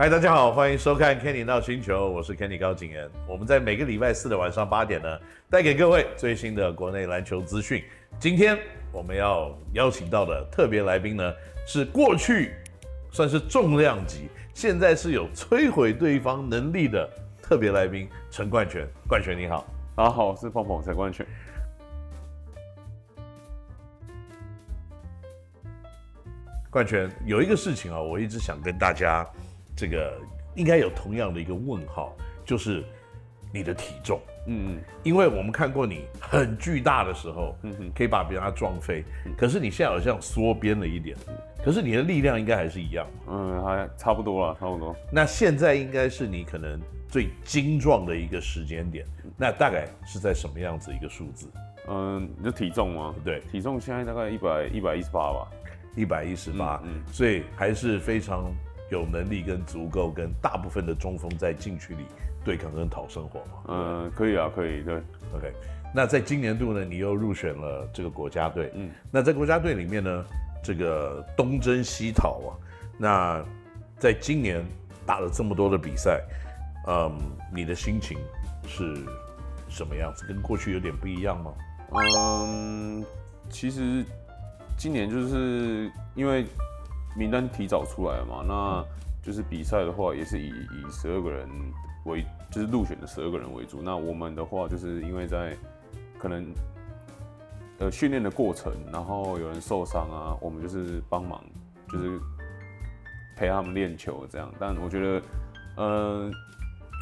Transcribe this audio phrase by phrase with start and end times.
[0.00, 3.06] 嗨，大家好，欢迎收看 Kenny 闹星球，我是 Kenny 高景炎。
[3.28, 7.84] 我们在每个礼拜四的晚上八点呢，带给各位最新的国内篮球资讯。
[8.18, 8.58] 今天
[8.92, 11.34] 我们要邀请到的特别来宾呢，
[11.66, 12.54] 是过去
[13.10, 17.06] 算是重量级，现在是有摧毁对方能力的
[17.42, 18.88] 特别来宾陈冠泉。
[19.06, 21.26] 冠泉你好，大家好，我是彭彭陈冠泉。
[26.70, 29.28] 冠泉有一个事情啊，我一直想跟大家，
[29.80, 30.14] 这个
[30.56, 32.84] 应该有同样的一个问号，就是
[33.50, 34.20] 你的体重。
[34.46, 39.02] 嗯嗯，因为我们看过你很巨大的时候，嗯哼，可以把别人撞飞。
[39.38, 41.16] 可是你现在好像缩编了一点，
[41.64, 43.06] 可是你的力量应该还是一样。
[43.26, 44.94] 嗯，还差不多了，差不多。
[45.10, 49.06] 那现在应该是你可能最精壮的一个时间点，
[49.38, 51.50] 那大概是在什么样子一个数字？
[51.88, 53.14] 嗯，你的体重吗？
[53.24, 55.48] 对，体重现在大概一百一百一十八吧。
[55.96, 58.44] 一百一十八，嗯，所以还是非常
[58.90, 62.04] 有能力跟足够跟大部分的中锋在禁区里
[62.44, 63.52] 对抗跟讨生活嘛。
[63.68, 64.96] 嗯，可以啊，可以，对
[65.34, 65.52] ，OK。
[65.94, 70.24] 那在今年度呢，你又入选了这个国家队，嗯，那在国家队里面呢，
[70.62, 72.50] 这个东征西讨啊，
[72.98, 73.44] 那
[73.98, 74.64] 在今年
[75.06, 76.22] 打了这么多的比赛，
[76.86, 77.18] 嗯，
[77.52, 78.18] 你的心情
[78.66, 78.94] 是
[79.68, 80.26] 什么样子？
[80.26, 81.52] 跟过去有点不一样吗？
[82.16, 83.04] 嗯，
[83.48, 84.04] 其实。
[84.78, 86.46] 今年就是因为
[87.20, 88.82] 名单提早出来了嘛，那
[89.22, 91.46] 就是比赛的话也是以以十二个人
[92.06, 93.82] 为，就是入选的十二个人为主。
[93.82, 95.54] 那我们的话就是因为在
[96.18, 96.46] 可能
[97.78, 101.44] 呃训练的过程，然后有人受伤啊，我们就是帮忙，
[101.92, 102.18] 就是
[103.36, 104.50] 陪他们练球这样。
[104.58, 105.22] 但我觉得，
[105.76, 106.30] 呃，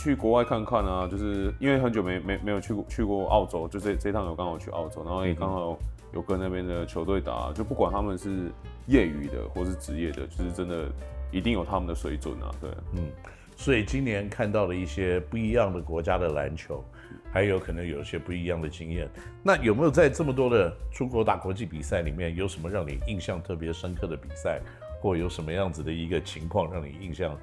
[0.02, 5.78] 去国外看看啊，就是因为很久没没没有去过去过澳洲，就这这趟有刚好去澳洲，然后也刚好。
[6.12, 8.50] 有跟那边的球队打，就不管他们是
[8.86, 10.90] 业余的或是职业的，就是真的
[11.30, 12.50] 一定有他们的水准啊。
[12.60, 13.10] 对，嗯，
[13.56, 16.82] 所以今年看到了一些不一样的国家的篮球，
[17.30, 19.06] 还有可能有一些不一样的经验。
[19.42, 24.60] 那有没有在这么多的出国打国际比赛里面，有什么让你印象特别深刻的比赛，
[25.02, 27.36] 或有什么样子的一个情况让你印象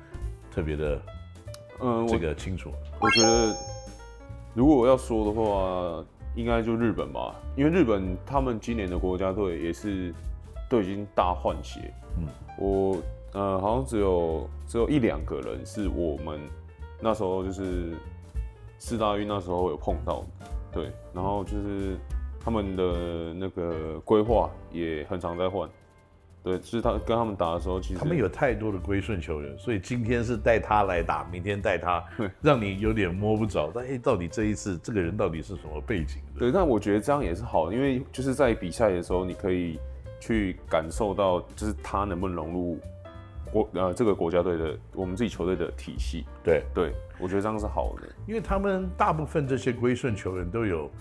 [0.51, 1.01] 特别的，
[1.81, 2.71] 嗯，这个清楚？
[2.99, 3.55] 我觉得
[4.55, 6.05] 如果我要说的话。
[6.35, 10.13] 应该就日本吧，因为日本他们今年的国家队也是
[10.69, 11.93] 都已经大换血。
[12.17, 12.97] 嗯，我
[13.33, 16.39] 呃好像只有只有一两个人是我们
[17.01, 17.93] 那时候就是
[18.77, 20.25] 四大运那时候有碰到的，
[20.73, 21.97] 对，然后就是
[22.39, 25.69] 他们的那个规划也很常在换。
[26.45, 32.03] 对，就是他跟他们打的时候，其实他们有太多的归顺球员，所以今天是带他来打，明天带他，
[32.39, 33.71] 让你有点摸不着。
[33.73, 36.21] 但哎，到底这一次这个人到底是什么背景？
[36.37, 39.79] 对，但我觉得这样也是好，因为就是在比赛的时候，你可以
[40.19, 42.79] 去感受到，就是他能不能融入
[43.51, 46.25] 国呃这个国家队的我们自己球队的体系。
[46.43, 50.91] 对对，我觉得这样是好的，因为他们大部分这些归顺球员都有。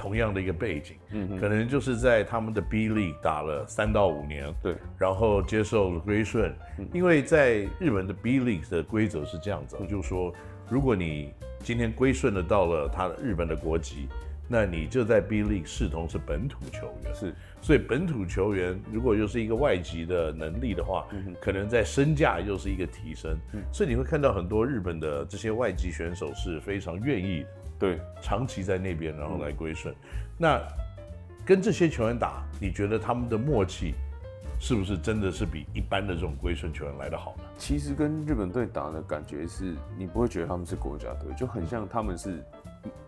[0.00, 10.32] 同样的一个背景，嗯哼，可能就是在他们的 B League 打了三到五年，对，然后接受了归顺，嗯、因为在日本的 B League 的规则是这样子，嗯、就是说，
[10.70, 14.08] 如果你今天归顺的到了他的日本的国籍，
[14.48, 27.48] 那你就在 B League 视同是本土球员，是，所以本土球员如果又是一个外籍的能力的话，嗯，可能在身价又是一个提升，嗯，所以你会看到很多日本的这些外籍选手是非常愿意的。
[27.78, 29.94] 对，长期在那边，然后来归顺。
[29.94, 29.98] 嗯、
[30.38, 30.62] 那
[31.44, 33.94] 跟这些球员打，你觉得他们的默契
[34.58, 37.44] 是不是真的是比一般的这种归顺球员来得好呢？
[37.56, 42.44] 其实跟日本队打的感觉是，你不会觉得他们是国家队，就很像他们是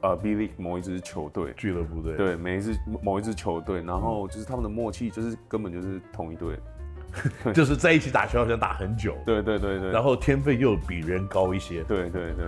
[0.01, 2.17] 呃 B League 某一支球队、俱乐部队。
[2.17, 6.59] 对，每一支某一支球队，然后就是他们的默契，就是根本就是同一队，
[7.55, 9.17] 就是在一起打球好像打很久。
[9.25, 9.91] 对对对对。
[9.91, 11.83] 然后天分又比人高一些。
[11.85, 12.47] 对对对。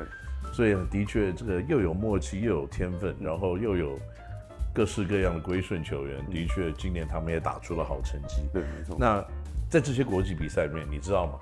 [0.53, 3.99] 所以的确，这个又有默契，又有天分，然后又有
[4.73, 6.25] 各式各样的归顺球员。
[6.31, 8.43] 的确，今年他们也打出了好成绩。
[8.53, 8.97] 对，没错。
[8.99, 9.25] 那
[9.69, 11.33] 在这些国际比赛里面，你知道吗？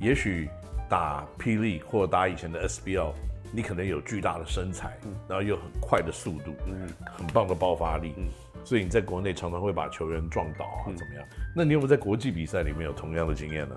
[0.00, 0.48] 也许
[0.88, 3.12] 打霹雳或打以前的 SBL，
[3.52, 4.98] 你可能有巨大的身材，
[5.28, 8.28] 然后又很快的速度，嗯，很棒的爆发力，嗯，
[8.64, 11.24] 所以你在国内常常会把球员撞倒啊，怎么样？
[11.54, 13.74] 那你有没有在国际比赛里面有同样的经验呢？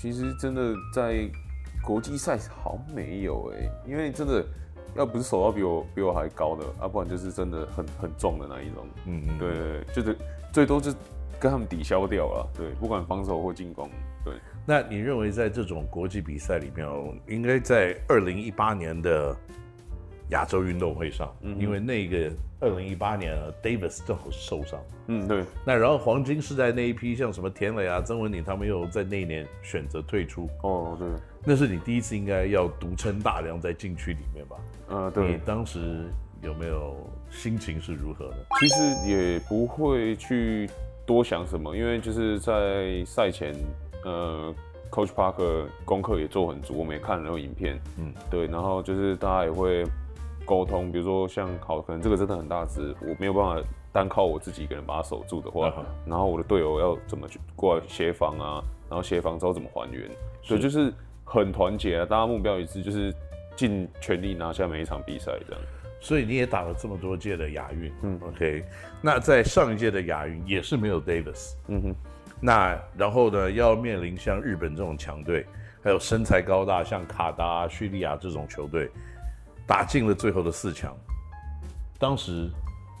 [0.00, 1.28] 其实真的在。
[1.86, 4.42] 国际赛好像没有哎、欸，因为真的
[4.96, 8.86] 要不是手要比我比我还高的，啊、不然就是真的很很重的那一种。
[9.04, 10.16] 嗯嗯，对，就是
[10.50, 10.90] 最多就
[11.38, 12.48] 跟他们抵消掉了。
[12.56, 13.90] 对，不管防守或进攻。
[14.24, 14.32] 对，
[14.66, 16.88] 那你认为在这种国际比赛里面，
[17.28, 19.36] 应该在二零一八年的
[20.30, 24.80] 亚洲运动会上，嗯、因为那个二零一八年啊，Davis 正好是受伤。
[25.08, 25.44] 嗯，对。
[25.66, 30.48] 那然后黄金时代那一批，像什么田磊啊、曾文鼎，他们又在那一年选择退出。
[30.62, 31.08] 哦，对。
[31.44, 34.56] 那是你第一次应该要独撑大梁在禁区里面吧？
[34.88, 35.32] 嗯，对。
[35.32, 36.06] 你当时
[36.40, 36.96] 有没有
[37.30, 38.36] 心情是如何的？
[38.60, 38.74] 其实
[39.06, 40.70] 也不会去
[41.04, 43.54] 多想什么，因为就是在赛前，
[44.04, 44.54] 呃
[44.90, 47.80] ，Coach Parker 功课也做很足，我们也看了那个影片。
[47.98, 48.46] 嗯，对。
[48.46, 49.84] 然后就是大家也会。
[50.46, 55.84] 沟通，比如说像好，可能这个真的很大只，我没有办法单靠我自己一个人把它守住的话，uh.
[56.04, 58.62] 然后我的队友要怎么去过来协防啊？
[58.90, 60.06] 然后协防之后怎么还原？
[60.42, 60.92] 所以就是
[61.24, 63.10] 很团结啊，大家目标一致，就是
[63.56, 65.62] 尽全力拿下每一场比赛这样。
[65.98, 68.62] 所以你也打了这么多届的亚运，嗯，OK。
[69.00, 71.94] 那在上一届的亚运也是没有 Davis，嗯哼。
[72.44, 75.46] 那然后呢，要面临像日本这种强队，
[75.82, 78.90] 还有身材高大像卡达、叙利亚这种球队。
[79.66, 80.94] 打进了最后的四强，
[81.98, 82.50] 当时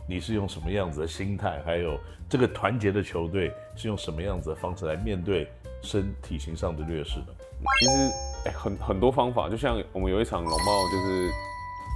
[0.08, 1.60] 你是用什么样子的心态？
[1.62, 5.46] 还有这个团结的球队是用什么样子的方式来面对
[5.82, 7.26] 身体型上的劣势呢？
[7.80, 7.92] 其实，
[8.46, 11.30] 哎，很很多方法，就像我们有一场龙猫，就是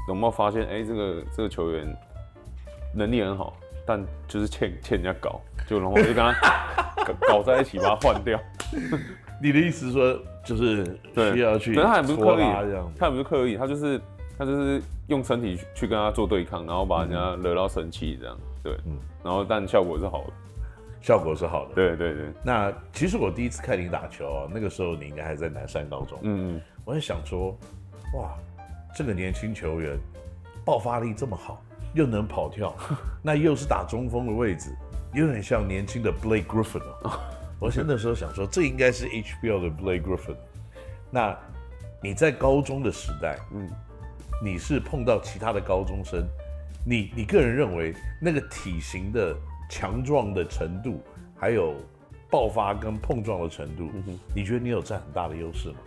[0.09, 1.87] 龙猫发现，哎，这个这个球员
[2.95, 3.57] 能力很好，
[3.87, 6.88] 但就是欠欠人家搞，就龙猫就跟他
[7.27, 8.39] 搞在一起，把它换掉。
[9.43, 10.85] 你的意思是说，就是
[11.33, 12.45] 需要去，可是他也不是刻意，
[12.99, 14.01] 他也不是刻意，他就是。
[14.41, 20.33] 他就是用身体去跟他做对抗，然后把人家惹到生气，这样对，嗯，然后但效果是好的，
[21.03, 22.27] 效果是好的，对对对。
[22.45, 27.51] 那其实我第一次看你打球啊，那个时候你应该还在南山高中，嗯嗯，我在想说，
[28.15, 28.33] 哇，
[28.95, 29.99] 这个年轻球员
[30.65, 31.61] 爆发力这么好，
[31.93, 32.73] 又能跑跳，
[33.21, 34.71] 那又是打中锋的位置，
[35.13, 37.21] 有点像年轻的 Blake Griffin 哦。
[37.59, 40.37] 我现在那时候想说，这应该是 HBL 的 Blake Griffin。
[41.11, 41.37] 那
[42.03, 43.69] 你在高中的时代，嗯。
[44.41, 46.25] 你是碰到其他的高中生，
[46.87, 49.35] 你你个人认为那个体型的
[49.69, 51.03] 强壮的程度，
[51.37, 51.75] 还有
[52.31, 53.91] 爆发跟碰撞的程度，
[54.33, 55.79] 你觉得你有占很大的优势吗？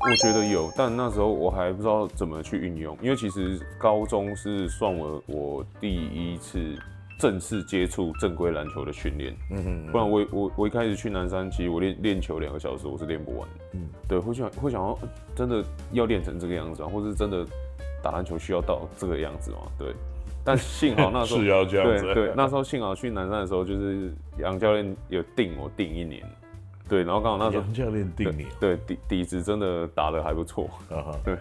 [0.00, 6.76] 我觉得有，但那时候我还不知道怎么去运用，因为其实高中是算我我第一次
[7.18, 14.98] 正式接触正规篮球的训练，嗯哼，不然我我我一开始去南山，其实我练练球两个小时我是练不完，嗯，对，会想会想要
[15.34, 17.46] 真的要练成这个样子啊，或是真的。
[18.02, 19.56] 打篮球需要到这个样子吗？
[19.76, 19.92] 对，
[20.44, 22.04] 但幸好那时候 是要这样子。
[22.04, 26.22] 对对，那时候幸好去南山的时候，就是杨教练有定我定一年，
[26.88, 30.70] 对，然后刚好那时候杨教练定你，对底底子真的打得还不错。
[30.88, 31.36] 啊哈，对，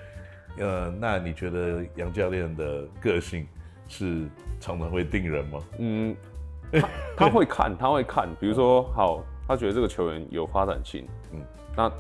[0.58, 3.46] 呃，那你觉得杨教练的个性
[3.88, 4.28] 是
[4.60, 5.60] 常常会定人吗？
[5.80, 6.16] 嗯，
[6.72, 11.42] 他他会看，他会看，比如说好，他觉得这个球员有发展性，嗯，
[11.76, 11.92] 那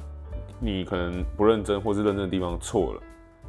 [0.59, 3.01] 你可能不认真或是认真的地方错了。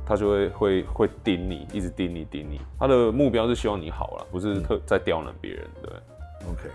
[0.09, 2.61] 他就会会会盯你，一直盯你盯你。
[2.79, 5.93] 他的目标是希望你好了，不是特在刁难别人，对。
[6.49, 6.71] OK，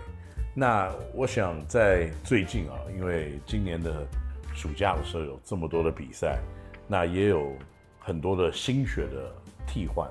[0.54, 4.06] 那我想在最近啊，因为今年的
[4.54, 6.40] 暑假的时候有这么多的比赛，
[6.86, 7.56] 那也有
[7.98, 9.32] 很多的心血的
[9.66, 10.06] 替换。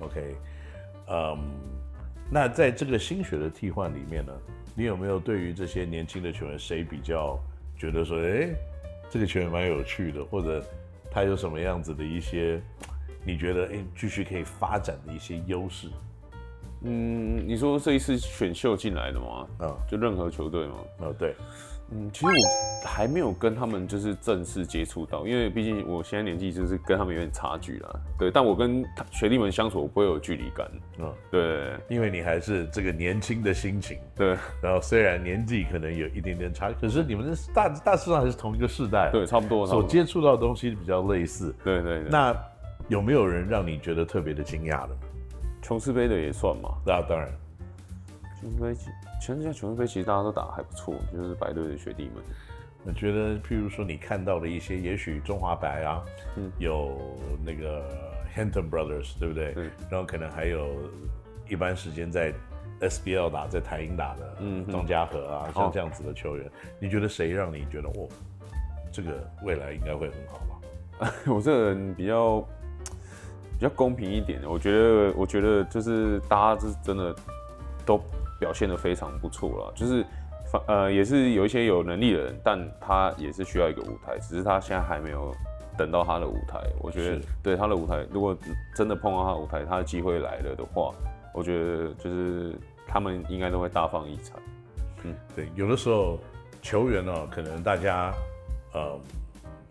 [0.00, 0.36] OK，
[1.10, 1.38] 嗯，
[2.30, 4.32] 那在这个新血的替换里面呢，
[4.74, 7.38] 你有没有对于这些年轻的球员谁比较
[7.76, 8.50] 觉得说，哎，
[9.10, 10.64] 这个球员蛮有趣的，或者？
[11.12, 12.62] 他有什么样子的一些，
[13.24, 15.88] 你觉得哎，继续可以发展的一些优势？
[16.82, 19.48] 嗯，你说这一次选秀进来的吗？
[19.58, 20.74] 啊、嗯，就任何球队吗？
[20.98, 21.34] 哦，对。
[21.92, 28.00] 嗯，其实我还没有跟他们就是正式接触到，因为毕竟我现在年纪就是跟他们有点差距了。
[28.16, 30.70] 对，但我跟学弟们相处我不会有距离感。
[30.98, 33.98] 嗯，对，因为你还是这个年轻的心情。
[34.14, 39.10] 对，然后虽然年纪可能有一点点差，可是你们是大大致上还是同一个世代。
[39.10, 39.66] 对，差不多。
[39.66, 41.52] 所接触到的东西比较类似。
[41.64, 42.08] 对对对。
[42.08, 42.32] 那
[42.86, 45.00] 有没有人让你觉得特别的惊讶的呢？
[45.60, 46.70] 琼斯杯的也算嘛？
[46.86, 47.28] 那当然。
[48.40, 48.74] 琼斯杯。
[49.20, 52.14] 全世界全运杯其实大家都打得还不错，就是白队的学弟们。
[52.84, 56.02] 我觉得，譬如说你看到的一些，也许中华白啊，
[56.36, 56.98] 嗯，有
[57.44, 57.84] 那个
[58.34, 59.52] Hampton Brothers，对不对？
[59.52, 59.64] 对。
[59.90, 60.66] 然后可能还有
[61.46, 62.32] 一般时间在
[62.80, 66.50] SBL 打，在台英打的，嗯，张家和啊，嗯、像这样子的球员，哦、
[66.80, 68.08] 你觉得谁让你觉得哦，
[68.90, 71.12] 这个未来应该会很好吧？
[71.28, 77.14] 我这个人比较比较公平一点，我觉得，我觉得就是大家是真的
[77.84, 78.00] 都。
[78.40, 80.04] 表现得非常不错了，就是，
[80.66, 85.32] 呃，也是有一些有能力的人，但他也是需要一个舞台，只是他现在还没有
[85.76, 86.58] 等到他的舞台。
[86.80, 88.36] 我觉得，对他的舞台，如果
[88.74, 90.92] 真的碰到他的舞台，他的机会来了的话，
[91.34, 92.56] 我觉得就是
[92.88, 94.34] 他们应该都会大放异彩。
[95.04, 96.18] 嗯，对，有的时候
[96.62, 98.12] 球员呢，可能大家，
[98.72, 98.98] 呃，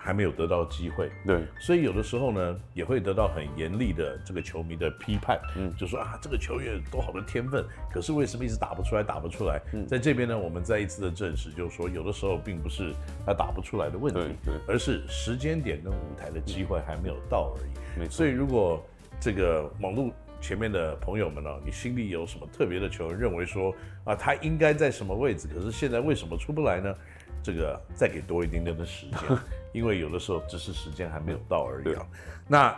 [0.10, 7.64] 还没有得到机会，对，所以有的时候呢，也会得到很严厉的这个球迷的批判，嗯，就说啊，这个球员多好的天分，
[7.94, 9.62] 可是为什么一直打不出来，打不出来？
[9.72, 12.92] 嗯，在这边呢，我们再一次的证实，就是说，有的时候并不是
[13.24, 18.00] 他打不出来的问题，对，对，而是时间点跟舞台的机会还没有到而已。
[18.00, 18.12] 没错。
[18.12, 18.84] 所以如果
[19.20, 20.12] 这个网络
[20.42, 23.76] 前面的朋友们呢，你心里有什么特别的球员，认为说
[24.06, 26.96] 啊，他应该在什么位置，可是现在为什么出不来呢？
[27.42, 29.38] 这个再给多一点点的时间，
[29.74, 32.06] 因为有的时候只是时间还没有到而已啊。
[32.48, 32.76] 那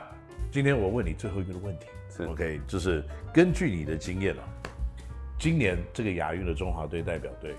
[0.51, 1.85] 今天我问你最后一个问题
[2.25, 3.03] ，OK，就是
[3.33, 4.43] 根据你的经验啊，
[5.39, 7.55] 今年这个亚运的中华队代表队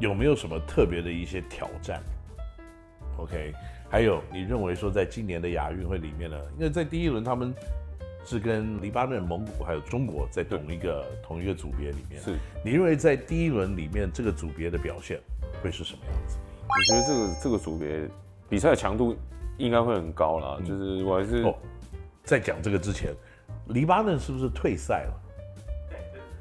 [0.00, 2.02] 有没有什么特别的一些挑战
[3.18, 3.52] ？OK，
[3.90, 7.54] 还有你认为说在今年的亚运会里面呢，因为在第一轮他们
[8.24, 15.20] 是跟黎巴嫩、蒙古还有中国在同一个同一个组别里面，是你认为在第一轮里面这个组别的表现？
[15.66, 16.38] 会是什么样子？
[16.68, 18.08] 我觉得这个这个组别
[18.48, 19.16] 比赛的强度
[19.58, 20.56] 应该会很高啦。
[20.60, 21.54] 嗯、就是我还是、哦、
[22.22, 23.12] 在讲这个之前，
[23.68, 25.12] 黎巴嫩是不是退赛了？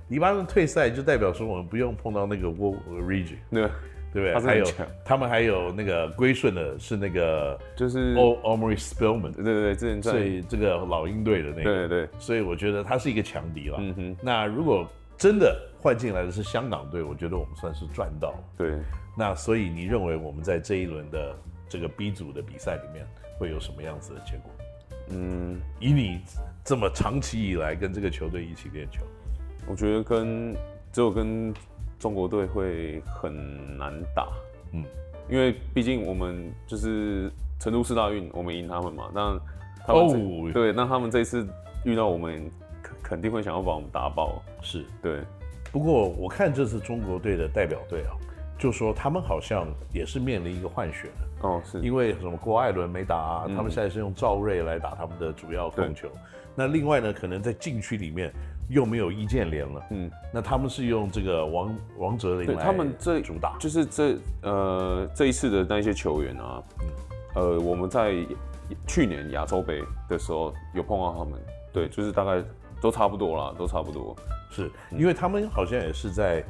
[0.09, 3.69] 黎巴嫩退赛就代表说我们不用碰到那个 World Region，对
[4.13, 4.39] 对不对？
[4.39, 4.65] 还有
[5.03, 13.77] 他们还有那个归顺的是那个就是 Omari Spellman，对对对，之前所以这个老鹰队的那个，对对对，所以我觉得他是一个强敌了。
[13.79, 18.43] 嗯哼，那如果真的换进来的是香港队，我觉得我们算是赚到了。
[18.57, 18.77] 对。
[19.17, 21.35] 那所以你认为我们在这一轮的
[21.69, 23.05] 这个 B 组的比赛里面
[23.39, 24.51] 会有什么样子的结果？
[25.09, 26.19] 嗯，以你
[26.63, 29.03] 这么长期以来跟这个球队一起练球，
[29.67, 30.53] 我觉得跟
[30.91, 31.53] 只有跟
[31.99, 34.27] 中国队会很难打。
[34.73, 34.83] 嗯，
[35.29, 39.09] 因为毕竟我们就是成都四大运，我们赢他们嘛。
[39.13, 39.39] 那
[39.85, 41.47] 他们、哦、对，那他们这一次
[41.83, 44.41] 遇到我们，肯肯定会想要把我们打爆。
[44.61, 45.21] 是对。
[45.71, 48.11] 不过我看这次中国队的代表队啊。
[48.57, 51.47] 就说他们好像也是面临一个换血的。
[51.47, 51.79] 哦，是。
[51.81, 56.09] 因为什么郭艾伦没打啊，嗯、他们现在是用赵睿来打他们的主要控球。
[56.55, 58.31] 那另外呢，可能在禁区里面
[58.69, 66.87] 又没有易建联了，嗯，那他们是用这个王王哲林来他们这主打，就是这呃这一次的那些球员啊，嗯，
[67.35, 68.15] 呃我们在
[68.87, 71.39] 去年亚洲杯的时候有碰到他们，
[71.73, 72.41] 对，就是大概
[72.79, 74.15] 都差不多啦，都差不多，
[74.49, 76.41] 是因为他们好像也是在。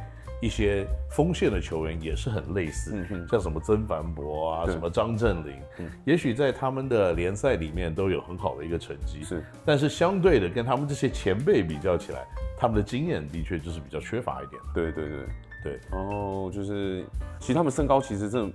[0.42, 9.44] 一些锋线的球员也是很类似，嗯、像什么曾凡博啊，什么张镇麟，嗯、也许在他们的联赛里面都有很好的一个成绩，是。
[9.64, 12.26] 但是相对的，跟他们这些前辈比较起来，
[12.58, 14.62] 他们的经验的确就是比较缺乏一点。
[14.74, 15.20] 对对对
[15.64, 15.80] 对。
[15.90, 17.06] 然后就是，
[17.40, 18.54] 其实他们身高其实真的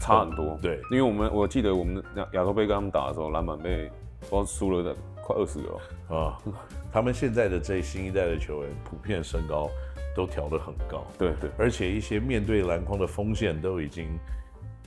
[0.00, 0.58] 差很多。
[0.62, 6.38] 对，因为我们我记得我们亚亚洲杯跟他们打的时候，篮板被不知道输了的快二十个啊。
[6.92, 9.68] 他们现在的这新一代的球员普遍身高。
[10.16, 14.08] 都调得很高，对对，而且一些面对篮筐的锋线都已经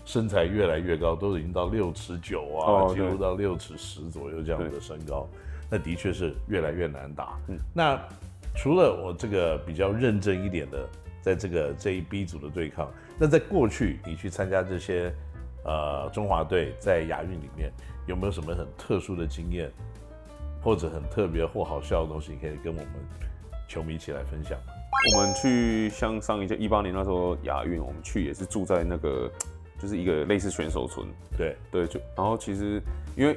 [0.03, 5.25] 身材越来越高，都已经到六尺九啊，哦、几乎到六尺十左右这样的身高，
[5.69, 7.39] 那的确是越来越难打。
[7.47, 7.97] 嗯，那
[8.57, 10.89] 除了我这个比较认真一点的，
[11.21, 15.13] 在这个这一 B 组的对抗，那在过去你去参加这些
[15.63, 17.71] 呃中华队在亚运里面
[18.05, 19.71] 有没有什么很特殊的经验，
[20.61, 22.87] 或者很特别或好笑的东西，你可以跟我们
[23.67, 24.57] 球迷一起来分享？
[25.15, 29.31] 我们去像上一届一八年那时候亚运，我们去也是住在那个，
[29.79, 31.07] 就是一个类似选手村。
[31.35, 32.81] 对对，就然后其实
[33.15, 33.35] 因为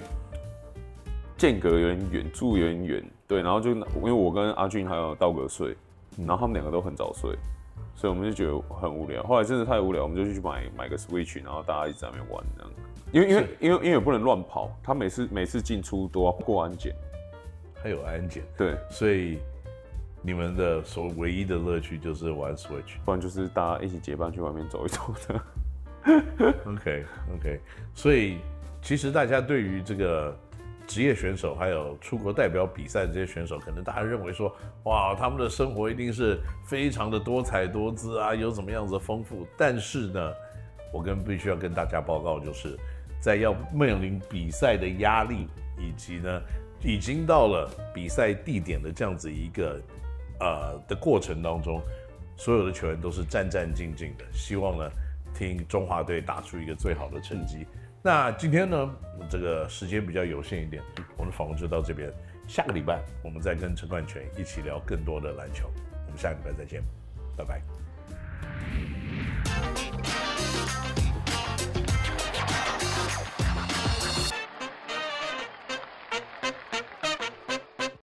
[1.38, 5.74] 间隔有点远，住有点远，对，然后就因为我跟阿俊还有道格睡，
[6.18, 7.34] 然后他们两个都很早睡，
[7.94, 9.22] 所以我们就觉得很无聊。
[9.22, 12.72] 后来真的太无聊，我们就去买买个 Switch，然后大家一直在那边玩这样。
[13.12, 16.94] 因为因为因为因为不能乱跑，他每次每次进出都要过安检，
[17.84, 18.42] 还有安检。
[18.56, 19.38] 对，所以。
[20.26, 25.42] 你们的所唯一的乐趣就是玩 Switch，不然就是大家一起结伴去外面走一走的。
[26.64, 27.04] OK
[27.36, 27.60] OK，
[27.94, 28.38] 所以
[28.80, 30.34] 其实大家对于这个
[30.86, 34.50] 职业选手还有出国代表比赛的这些选手，可能大家认为说，
[34.84, 39.46] 哇，他们的生活一定是非常的多彩多姿啊，有怎么样子的丰富。
[39.58, 40.32] 但是呢，
[40.90, 42.78] 我跟必须要跟大家报告，就是
[43.20, 45.46] 在要面临比赛的压力，
[45.78, 46.40] 以及呢，
[46.84, 49.80] 已经到了比赛地点的这样子一个。
[50.40, 51.80] 呃的过程当中，
[52.36, 54.90] 所有的球员都是战战兢兢的，希望呢
[55.32, 57.64] 听中华队打出一个最好的成绩。
[58.02, 58.96] 那今天呢，
[59.30, 60.82] 这个时间比较有限一点，
[61.16, 62.12] 我们访问就到这边。
[62.48, 65.70] 下个礼拜我们再跟陈冠泉一起聊更多的篮球。
[66.04, 66.82] 我们下个礼拜再见，
[67.36, 67.62] 拜拜。